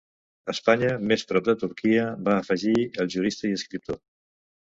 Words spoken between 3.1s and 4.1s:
jurista i escriptor.